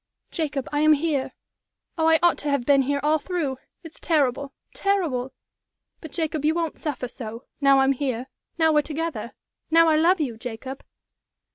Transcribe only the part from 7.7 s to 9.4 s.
I'm here now we're together